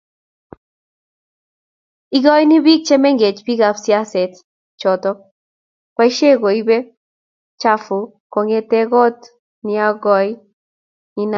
[2.17, 4.33] igoni biik chemengech biikap siaset
[4.81, 5.11] choto
[5.95, 9.19] boishet koibe tmchafuk kongete koot
[9.65, 10.29] niagoi
[11.15, 11.29] ninage